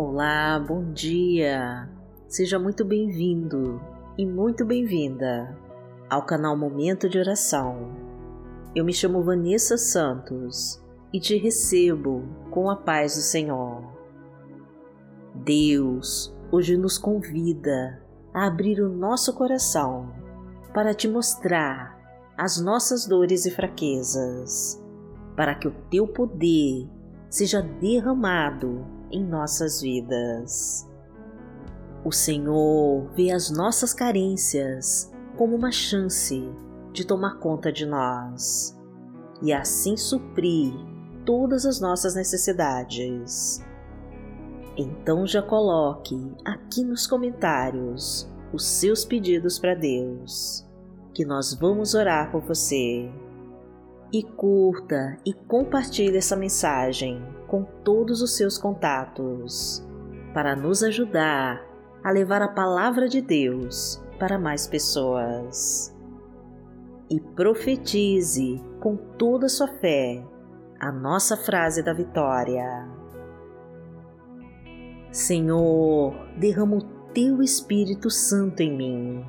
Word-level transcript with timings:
Olá, 0.00 0.60
bom 0.60 0.92
dia! 0.92 1.90
Seja 2.28 2.56
muito 2.56 2.84
bem-vindo 2.84 3.80
e 4.16 4.24
muito 4.24 4.64
bem-vinda 4.64 5.58
ao 6.08 6.24
canal 6.24 6.56
Momento 6.56 7.08
de 7.08 7.18
Oração. 7.18 7.96
Eu 8.76 8.84
me 8.84 8.92
chamo 8.92 9.24
Vanessa 9.24 9.76
Santos 9.76 10.80
e 11.12 11.18
te 11.18 11.36
recebo 11.36 12.22
com 12.48 12.70
a 12.70 12.76
paz 12.76 13.16
do 13.16 13.22
Senhor. 13.22 13.82
Deus 15.34 16.32
hoje 16.52 16.76
nos 16.76 16.96
convida 16.96 18.00
a 18.32 18.46
abrir 18.46 18.80
o 18.80 18.88
nosso 18.88 19.34
coração 19.34 20.12
para 20.72 20.94
te 20.94 21.08
mostrar 21.08 21.98
as 22.36 22.60
nossas 22.60 23.04
dores 23.04 23.46
e 23.46 23.50
fraquezas, 23.50 24.80
para 25.34 25.56
que 25.56 25.66
o 25.66 25.74
teu 25.90 26.06
poder 26.06 26.88
seja 27.28 27.60
derramado 27.60 28.96
em 29.10 29.24
nossas 29.24 29.80
vidas. 29.80 30.88
O 32.04 32.12
Senhor 32.12 33.10
vê 33.14 33.30
as 33.30 33.50
nossas 33.50 33.92
carências 33.92 35.10
como 35.36 35.56
uma 35.56 35.72
chance 35.72 36.48
de 36.92 37.06
tomar 37.06 37.38
conta 37.38 37.72
de 37.72 37.84
nós 37.86 38.76
e 39.42 39.52
assim 39.52 39.96
suprir 39.96 40.72
todas 41.24 41.66
as 41.66 41.80
nossas 41.80 42.14
necessidades. 42.14 43.64
Então 44.76 45.26
já 45.26 45.42
coloque 45.42 46.34
aqui 46.44 46.84
nos 46.84 47.06
comentários 47.06 48.30
os 48.52 48.64
seus 48.64 49.04
pedidos 49.04 49.58
para 49.58 49.74
Deus, 49.74 50.66
que 51.12 51.24
nós 51.24 51.52
vamos 51.52 51.94
orar 51.94 52.30
por 52.30 52.40
você. 52.42 53.10
E 54.10 54.22
curta 54.22 55.18
e 55.24 55.34
compartilhe 55.34 56.16
essa 56.16 56.34
mensagem 56.34 57.22
com 57.46 57.62
todos 57.62 58.22
os 58.22 58.36
seus 58.36 58.56
contatos, 58.56 59.86
para 60.32 60.56
nos 60.56 60.82
ajudar 60.82 61.62
a 62.02 62.10
levar 62.10 62.40
a 62.40 62.48
palavra 62.48 63.06
de 63.06 63.20
Deus 63.20 64.02
para 64.18 64.38
mais 64.38 64.66
pessoas. 64.66 65.94
E 67.10 67.20
profetize 67.20 68.62
com 68.80 68.96
toda 68.96 69.46
a 69.46 69.50
sua 69.50 69.68
fé 69.68 70.24
a 70.80 70.90
nossa 70.90 71.36
frase 71.36 71.82
da 71.82 71.92
vitória. 71.92 72.88
Senhor, 75.10 76.14
derrama 76.38 76.76
o 76.76 76.82
teu 77.12 77.42
Espírito 77.42 78.08
Santo 78.10 78.62
em 78.62 78.74
mim 78.74 79.26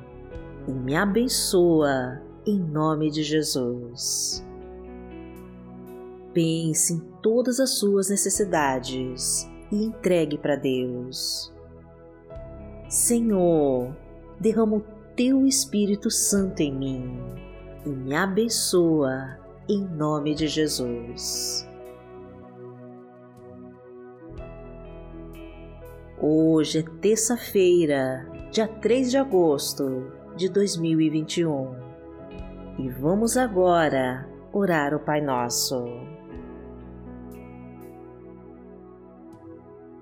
e 0.66 0.72
me 0.72 0.96
abençoa 0.96 2.22
em 2.46 2.58
nome 2.58 3.10
de 3.10 3.22
Jesus. 3.22 4.46
Pense 6.32 6.94
em 6.94 7.00
todas 7.20 7.58
as 7.58 7.70
suas 7.70 8.08
necessidades 8.08 9.48
e 9.72 9.84
entregue 9.84 10.38
para 10.38 10.56
Deus. 10.56 11.52
Senhor, 12.88 13.94
derrama 14.38 14.76
o 14.76 14.84
teu 15.16 15.46
Espírito 15.46 16.10
Santo 16.10 16.60
em 16.60 16.72
mim 16.72 17.18
e 17.84 17.88
me 17.88 18.14
abençoa 18.14 19.38
em 19.68 19.84
nome 19.84 20.34
de 20.34 20.46
Jesus. 20.46 21.68
Hoje 26.20 26.80
é 26.80 26.82
terça-feira, 27.00 28.28
dia 28.50 28.68
3 28.68 29.10
de 29.10 29.16
agosto 29.16 30.12
de 30.36 30.48
2021 30.48 31.74
e 32.78 32.88
vamos 32.88 33.36
agora 33.36 34.28
orar 34.52 34.94
o 34.94 35.00
Pai 35.00 35.20
Nosso. 35.20 35.84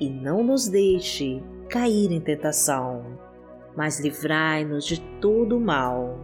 E 0.00 0.08
não 0.08 0.44
nos 0.44 0.68
deixe 0.68 1.42
cair 1.68 2.12
em 2.12 2.20
tentação 2.20 3.26
mas 3.76 4.00
livrai-nos 4.00 4.86
de 4.86 5.00
todo 5.20 5.58
o 5.58 5.60
mal, 5.60 6.18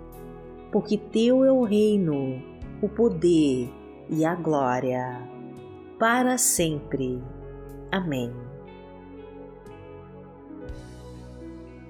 porque 0.73 0.97
Teu 0.97 1.45
é 1.45 1.53
o 1.53 1.63
reino, 1.63 2.43
o 2.81 2.89
poder 2.89 3.71
e 4.09 4.25
a 4.25 4.35
glória, 4.35 5.29
para 5.99 6.39
sempre. 6.39 7.23
Amém. 7.93 8.33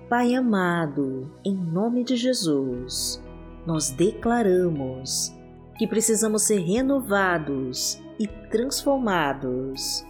Pai 0.09 0.35
amado, 0.35 1.31
em 1.45 1.55
nome 1.55 2.03
de 2.05 2.17
Jesus, 2.17 3.23
nós 3.65 3.91
declaramos 3.91 5.33
que 5.79 5.87
precisamos 5.87 6.43
ser 6.43 6.59
renovados 6.59 8.03
e 8.19 8.27
transformados 8.27 10.05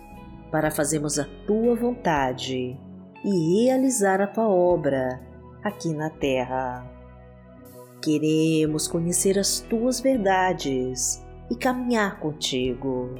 para 0.52 0.70
fazermos 0.70 1.18
a 1.18 1.24
Tua 1.46 1.74
vontade 1.74 2.78
e 3.24 3.64
realizar 3.64 4.20
a 4.20 4.26
Tua 4.26 4.46
obra 4.46 5.18
aqui 5.64 5.94
na 5.94 6.10
terra. 6.10 6.86
Queremos 8.02 8.86
conhecer 8.86 9.38
as 9.38 9.60
tuas 9.60 10.00
verdades 10.00 11.24
e 11.50 11.56
caminhar 11.56 12.20
contigo. 12.20 13.14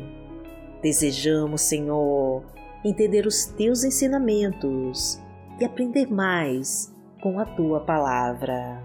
Desejamos, 0.82 1.62
Senhor, 1.62 2.44
entender 2.84 3.26
os 3.26 3.46
teus 3.46 3.82
ensinamentos 3.84 5.22
e 5.58 5.64
aprender 5.64 6.12
mais 6.12 6.92
com 7.22 7.38
a 7.38 7.44
tua 7.44 7.80
palavra. 7.80 8.82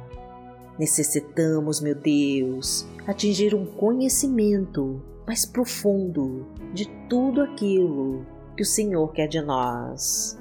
Necessitamos, 0.77 1.81
meu 1.81 1.95
Deus, 1.95 2.87
atingir 3.07 3.55
um 3.55 3.65
conhecimento 3.65 5.01
mais 5.25 5.43
profundo 5.43 6.45
de 6.73 6.87
tudo 7.09 7.41
aquilo 7.41 8.36
que 8.57 8.63
o 8.63 8.65
Senhor 8.65 9.13
quer 9.13 9.27
de 9.27 9.41
nós 9.41 10.37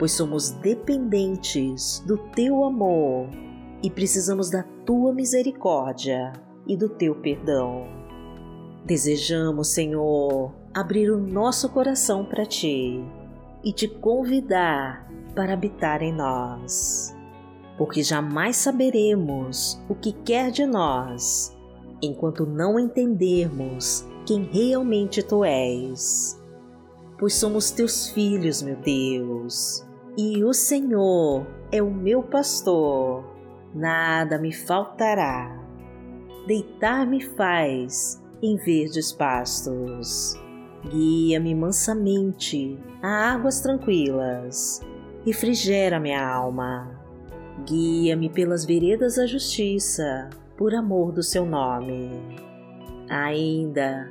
pois 0.00 0.12
somos 0.12 0.48
dependentes 0.48 2.02
do 2.06 2.16
teu 2.16 2.64
amor 2.64 3.28
e 3.82 3.90
precisamos 3.90 4.48
da 4.48 4.62
tua 4.86 5.12
misericórdia 5.12 6.32
e 6.66 6.74
do 6.74 6.88
teu 6.88 7.14
perdão. 7.16 7.86
Desejamos, 8.86 9.68
Senhor, 9.68 10.54
abrir 10.72 11.10
o 11.10 11.18
nosso 11.18 11.68
coração 11.68 12.24
para 12.24 12.46
ti 12.46 13.04
e 13.62 13.74
te 13.74 13.86
convidar 13.86 15.06
para 15.34 15.52
habitar 15.52 16.00
em 16.00 16.14
nós, 16.14 17.14
porque 17.76 18.02
jamais 18.02 18.56
saberemos 18.56 19.78
o 19.86 19.94
que 19.94 20.12
quer 20.12 20.50
de 20.50 20.64
nós 20.64 21.54
enquanto 22.00 22.46
não 22.46 22.80
entendermos 22.80 24.08
quem 24.24 24.44
realmente 24.44 25.22
tu 25.22 25.44
és. 25.44 26.39
Pois 27.20 27.34
somos 27.34 27.70
teus 27.70 28.08
filhos, 28.08 28.62
meu 28.62 28.76
Deus, 28.76 29.86
e 30.16 30.42
o 30.42 30.54
Senhor 30.54 31.46
é 31.70 31.82
o 31.82 31.90
meu 31.90 32.22
pastor, 32.22 33.22
nada 33.74 34.38
me 34.38 34.50
faltará. 34.54 35.54
Deitar-me 36.46 37.20
faz 37.20 38.24
em 38.42 38.56
verdes 38.56 39.12
pastos. 39.12 40.34
Guia-me 40.88 41.54
mansamente 41.54 42.78
a 43.02 43.32
águas 43.32 43.60
tranquilas. 43.60 44.80
Refrigera 45.22 46.00
minha 46.00 46.26
alma. 46.26 46.98
Guia-me 47.66 48.30
pelas 48.30 48.64
veredas 48.64 49.16
da 49.16 49.26
justiça, 49.26 50.30
por 50.56 50.74
amor 50.74 51.12
do 51.12 51.22
seu 51.22 51.44
nome. 51.44 52.10
Ainda 53.10 54.10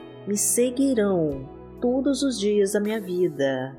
me 0.27 0.37
seguirão 0.37 1.47
todos 1.79 2.21
os 2.23 2.39
dias 2.39 2.73
da 2.73 2.79
minha 2.79 3.01
vida, 3.01 3.75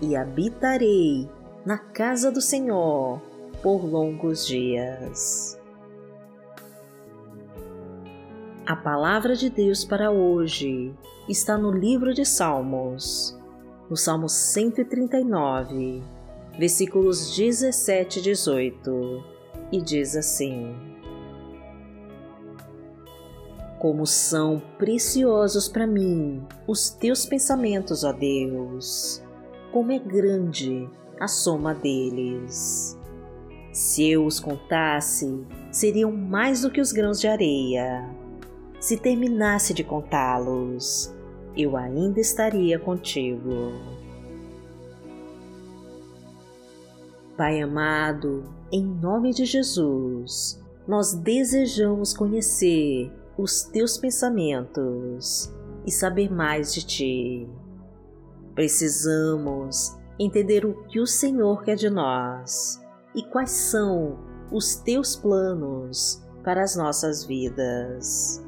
e 0.00 0.16
habitarei 0.16 1.28
na 1.64 1.76
casa 1.76 2.30
do 2.30 2.40
Senhor 2.40 3.20
por 3.62 3.84
longos 3.84 4.46
dias. 4.46 5.58
A 8.64 8.76
palavra 8.76 9.34
de 9.34 9.50
Deus 9.50 9.84
para 9.84 10.10
hoje 10.10 10.94
está 11.28 11.58
no 11.58 11.72
livro 11.72 12.14
de 12.14 12.24
Salmos, 12.24 13.36
no 13.90 13.96
Salmo 13.96 14.28
139, 14.28 16.02
versículos 16.56 17.36
17 17.36 18.20
e 18.20 18.22
18, 18.22 19.24
e 19.72 19.82
diz 19.82 20.14
assim: 20.14 20.72
Como 23.80 24.04
são 24.04 24.60
preciosos 24.76 25.66
para 25.66 25.86
mim 25.86 26.46
os 26.66 26.90
teus 26.90 27.24
pensamentos, 27.24 28.04
ó 28.04 28.12
Deus, 28.12 29.22
como 29.72 29.90
é 29.90 29.98
grande 29.98 30.86
a 31.18 31.26
soma 31.26 31.74
deles. 31.74 32.94
Se 33.72 34.06
eu 34.06 34.26
os 34.26 34.38
contasse, 34.38 35.46
seriam 35.72 36.12
mais 36.12 36.60
do 36.60 36.70
que 36.70 36.78
os 36.78 36.92
grãos 36.92 37.18
de 37.18 37.26
areia. 37.26 38.06
Se 38.78 38.98
terminasse 38.98 39.72
de 39.72 39.82
contá-los, 39.82 41.10
eu 41.56 41.74
ainda 41.74 42.20
estaria 42.20 42.78
contigo. 42.78 43.72
Pai 47.34 47.62
amado, 47.62 48.44
em 48.70 48.84
nome 48.84 49.32
de 49.32 49.46
Jesus, 49.46 50.62
nós 50.86 51.14
desejamos 51.14 52.12
conhecer 52.12 53.10
os 53.36 53.62
teus 53.62 53.96
pensamentos 53.96 55.52
e 55.86 55.90
saber 55.90 56.30
mais 56.30 56.72
de 56.74 56.86
ti. 56.86 57.48
Precisamos 58.54 59.96
entender 60.18 60.66
o 60.66 60.84
que 60.84 61.00
o 61.00 61.06
Senhor 61.06 61.62
quer 61.62 61.76
de 61.76 61.88
nós 61.88 62.80
e 63.14 63.22
quais 63.22 63.50
são 63.50 64.18
os 64.52 64.76
teus 64.76 65.16
planos 65.16 66.22
para 66.44 66.62
as 66.62 66.76
nossas 66.76 67.24
vidas. 67.24 68.44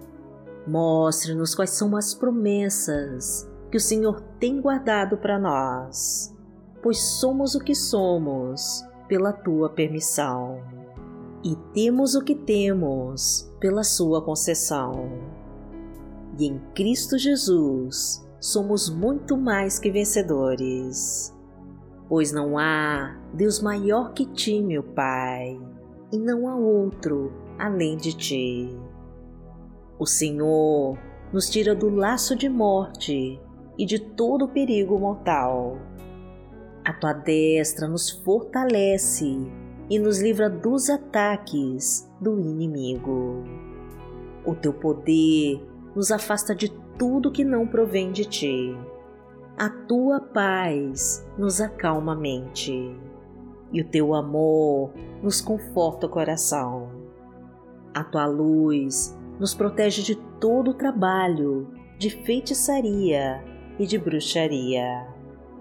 Mostre-nos 0.66 1.54
quais 1.54 1.70
são 1.70 1.96
as 1.96 2.14
promessas 2.14 3.48
que 3.70 3.76
o 3.76 3.80
Senhor 3.80 4.20
tem 4.38 4.60
guardado 4.60 5.16
para 5.16 5.38
nós, 5.38 6.34
pois 6.82 7.00
somos 7.00 7.54
o 7.54 7.60
que 7.60 7.74
somos 7.74 8.84
pela 9.08 9.32
tua 9.32 9.70
permissão 9.70 10.81
e 11.44 11.56
temos 11.74 12.14
o 12.14 12.22
que 12.22 12.34
temos 12.34 13.52
pela 13.60 13.82
sua 13.82 14.22
concessão. 14.22 15.10
E 16.38 16.46
em 16.46 16.58
Cristo 16.74 17.18
Jesus 17.18 18.26
somos 18.40 18.88
muito 18.88 19.36
mais 19.36 19.78
que 19.78 19.90
vencedores 19.90 21.32
pois 22.12 22.30
não 22.30 22.58
há 22.58 23.16
Deus 23.32 23.62
maior 23.62 24.12
que 24.12 24.26
ti, 24.26 24.60
meu 24.60 24.82
Pai, 24.82 25.58
e 26.12 26.18
não 26.18 26.46
há 26.46 26.54
outro 26.54 27.32
além 27.58 27.96
de 27.96 28.12
ti. 28.12 28.68
O 29.98 30.04
Senhor 30.04 30.98
nos 31.32 31.48
tira 31.48 31.74
do 31.74 31.88
laço 31.88 32.36
de 32.36 32.50
morte 32.50 33.40
e 33.78 33.86
de 33.86 33.98
todo 33.98 34.46
perigo 34.46 34.98
mortal. 34.98 35.78
A 36.84 36.92
tua 36.92 37.14
destra 37.14 37.88
nos 37.88 38.10
fortalece 38.10 39.50
e 39.92 39.98
nos 39.98 40.20
livra 40.20 40.48
dos 40.48 40.88
ataques 40.88 42.10
do 42.20 42.40
inimigo. 42.40 43.44
O 44.44 44.54
teu 44.54 44.72
poder 44.72 45.60
nos 45.94 46.10
afasta 46.10 46.54
de 46.54 46.70
tudo 46.98 47.30
que 47.30 47.44
não 47.44 47.66
provém 47.66 48.10
de 48.10 48.24
ti 48.24 48.76
a 49.56 49.68
tua 49.68 50.18
paz 50.18 51.24
nos 51.38 51.60
acalma 51.60 52.14
a 52.14 52.16
mente 52.16 52.72
e 53.70 53.80
o 53.80 53.84
teu 53.84 54.14
amor 54.14 54.92
nos 55.22 55.40
conforta 55.40 56.06
o 56.06 56.10
coração. 56.10 56.90
A 57.94 58.02
tua 58.02 58.26
luz 58.26 59.16
nos 59.38 59.54
protege 59.54 60.02
de 60.02 60.16
todo 60.40 60.72
o 60.72 60.74
trabalho, 60.74 61.68
de 61.98 62.10
feitiçaria 62.10 63.44
e 63.78 63.86
de 63.86 63.98
bruxaria 63.98 65.06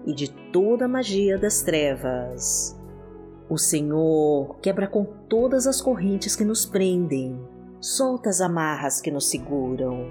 e 0.06 0.14
de 0.14 0.32
toda 0.50 0.86
a 0.86 0.88
magia 0.88 1.38
das 1.38 1.62
trevas. 1.62 2.76
O 3.52 3.58
Senhor 3.58 4.56
quebra 4.62 4.86
com 4.86 5.04
todas 5.04 5.66
as 5.66 5.78
correntes 5.78 6.34
que 6.34 6.42
nos 6.42 6.64
prendem, 6.64 7.38
solta 7.82 8.30
as 8.30 8.40
amarras 8.40 8.98
que 8.98 9.10
nos 9.10 9.28
seguram, 9.28 10.06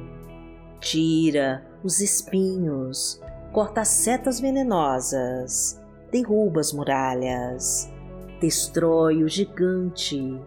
tira 0.79 1.65
os 1.83 2.01
espinhos, 2.01 3.19
corta 3.51 3.83
setas 3.83 4.39
venenosas, 4.39 5.81
derruba 6.11 6.59
as 6.59 6.71
muralhas, 6.71 7.91
destrói 8.39 9.23
o 9.23 9.27
gigante 9.27 10.39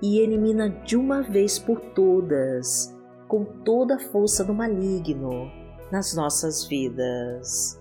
e 0.00 0.20
elimina 0.20 0.70
de 0.70 0.96
uma 0.96 1.22
vez 1.22 1.58
por 1.58 1.80
todas, 1.96 2.96
com 3.26 3.44
toda 3.44 3.96
a 3.96 3.98
força 3.98 4.44
do 4.44 4.54
maligno 4.54 5.50
nas 5.90 6.14
nossas 6.14 6.64
vidas. 6.64 7.76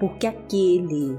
Porque 0.00 0.26
aquele 0.26 1.18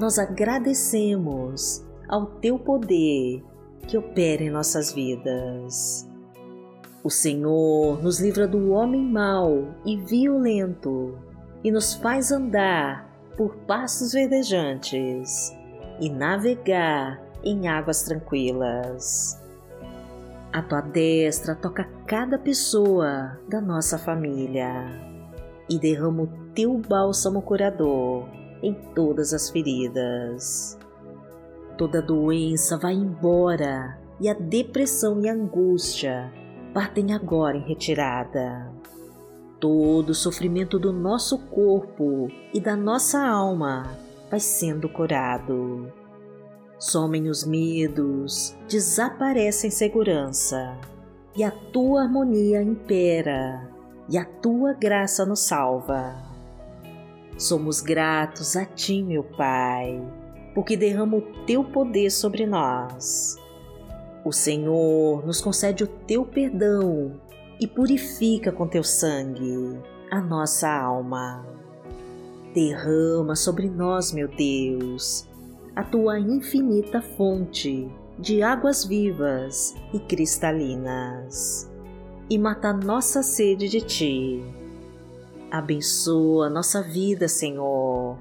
nós 0.00 0.18
agradecemos 0.18 1.84
ao 2.08 2.24
Teu 2.24 2.58
poder 2.58 3.44
que 3.86 3.98
opera 3.98 4.42
em 4.42 4.48
nossas 4.48 4.94
vidas. 4.94 6.08
O 7.04 7.10
Senhor 7.10 8.02
nos 8.02 8.18
livra 8.18 8.48
do 8.48 8.70
homem 8.70 9.04
mau 9.04 9.74
e 9.84 9.98
violento 9.98 11.18
e 11.62 11.70
nos 11.70 11.92
faz 11.94 12.32
andar 12.32 13.10
por 13.36 13.54
passos 13.66 14.14
verdejantes 14.14 15.54
e 16.00 16.08
navegar 16.08 17.22
em 17.44 17.68
águas 17.68 18.02
tranquilas. 18.02 19.38
A 20.50 20.62
tua 20.62 20.80
destra 20.80 21.54
toca 21.54 21.84
cada 22.06 22.38
pessoa 22.38 23.38
da 23.46 23.60
nossa 23.60 23.98
família 23.98 24.86
e 25.68 25.78
derrama 25.78 26.22
o 26.22 26.28
teu 26.54 26.78
bálsamo 26.78 27.42
curador 27.42 28.39
em 28.62 28.74
todas 28.94 29.32
as 29.32 29.50
feridas. 29.50 30.78
Toda 31.76 32.02
doença 32.02 32.76
vai 32.76 32.94
embora 32.94 33.98
e 34.20 34.28
a 34.28 34.34
depressão 34.34 35.20
e 35.20 35.28
a 35.28 35.32
angústia 35.32 36.32
partem 36.74 37.12
agora 37.12 37.56
em 37.56 37.66
retirada. 37.66 38.70
Todo 39.58 40.10
o 40.10 40.14
sofrimento 40.14 40.78
do 40.78 40.92
nosso 40.92 41.38
corpo 41.46 42.28
e 42.52 42.60
da 42.60 42.76
nossa 42.76 43.20
alma 43.20 43.90
vai 44.30 44.40
sendo 44.40 44.88
curado. 44.88 45.92
Somem 46.78 47.28
os 47.28 47.44
medos, 47.44 48.56
desaparece 48.66 49.66
a 49.66 49.68
insegurança, 49.68 50.78
e 51.36 51.44
a 51.44 51.50
tua 51.50 52.02
harmonia 52.02 52.62
impera, 52.62 53.70
e 54.08 54.16
a 54.16 54.24
tua 54.24 54.72
graça 54.72 55.26
nos 55.26 55.40
salva. 55.40 56.29
Somos 57.40 57.80
gratos 57.80 58.54
a 58.54 58.66
ti, 58.66 59.02
meu 59.02 59.24
Pai, 59.24 59.98
porque 60.54 60.76
derrama 60.76 61.16
o 61.16 61.22
teu 61.46 61.64
poder 61.64 62.10
sobre 62.10 62.44
nós. 62.44 63.34
O 64.22 64.30
Senhor 64.30 65.24
nos 65.24 65.40
concede 65.40 65.82
o 65.82 65.86
teu 65.86 66.26
perdão 66.26 67.18
e 67.58 67.66
purifica 67.66 68.52
com 68.52 68.68
teu 68.68 68.84
sangue 68.84 69.80
a 70.10 70.20
nossa 70.20 70.70
alma. 70.70 71.42
Derrama 72.52 73.34
sobre 73.34 73.70
nós, 73.70 74.12
meu 74.12 74.28
Deus, 74.28 75.26
a 75.74 75.82
tua 75.82 76.20
infinita 76.20 77.00
fonte 77.00 77.90
de 78.18 78.42
águas 78.42 78.84
vivas 78.84 79.74
e 79.94 79.98
cristalinas, 79.98 81.72
e 82.28 82.38
mata 82.38 82.70
nossa 82.74 83.22
sede 83.22 83.66
de 83.66 83.80
ti. 83.80 84.59
Abençoa 85.50 86.48
nossa 86.48 86.80
vida, 86.80 87.26
Senhor. 87.26 88.16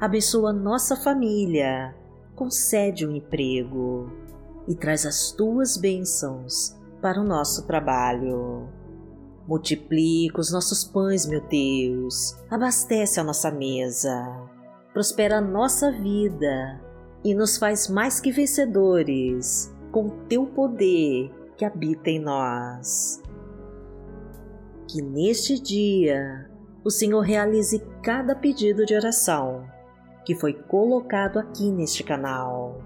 Abençoa 0.00 0.52
nossa 0.52 0.96
família. 0.96 1.94
Concede 2.34 3.06
um 3.06 3.14
emprego 3.14 4.10
e 4.66 4.74
traz 4.74 5.06
as 5.06 5.30
tuas 5.30 5.76
bênçãos 5.76 6.76
para 7.00 7.20
o 7.20 7.24
nosso 7.24 7.68
trabalho. 7.68 8.68
Multiplica 9.46 10.40
os 10.40 10.50
nossos 10.50 10.82
pães, 10.82 11.24
meu 11.24 11.40
Deus. 11.46 12.36
Abastece 12.50 13.20
a 13.20 13.24
nossa 13.24 13.48
mesa. 13.50 14.48
Prospera 14.92 15.38
a 15.38 15.40
nossa 15.40 15.92
vida 15.92 16.80
e 17.24 17.32
nos 17.32 17.58
faz 17.58 17.88
mais 17.88 18.18
que 18.18 18.32
vencedores 18.32 19.72
com 19.92 20.06
o 20.06 20.26
teu 20.26 20.46
poder 20.46 21.30
que 21.56 21.64
habita 21.64 22.10
em 22.10 22.18
nós. 22.18 23.22
Que 24.88 25.00
neste 25.00 25.60
dia 25.60 26.50
o 26.84 26.90
Senhor 26.90 27.20
realize 27.20 27.78
cada 28.02 28.34
pedido 28.34 28.84
de 28.84 28.94
oração 28.94 29.64
que 30.24 30.34
foi 30.34 30.52
colocado 30.52 31.38
aqui 31.38 31.70
neste 31.70 32.02
canal 32.02 32.80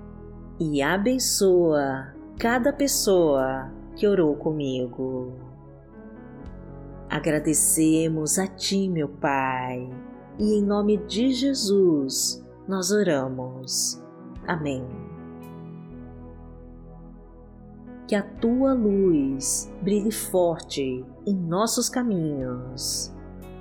e 0.59 0.83
abençoa 0.83 2.15
cada 2.39 2.73
pessoa 2.73 3.71
que 3.95 4.07
orou 4.07 4.35
comigo. 4.37 5.35
Agradecemos 7.09 8.39
a 8.39 8.47
Ti, 8.47 8.89
meu 8.89 9.09
Pai, 9.09 9.89
e 10.39 10.59
em 10.59 10.63
nome 10.63 10.99
de 11.07 11.33
Jesus 11.33 12.45
nós 12.69 12.91
oramos. 12.91 14.03
Amém. 14.47 14.85
Que 18.07 18.15
a 18.15 18.23
tua 18.23 18.73
luz 18.73 19.73
brilhe 19.83 20.13
forte 20.13 21.05
em 21.27 21.35
nossos 21.35 21.89
caminhos 21.89 23.16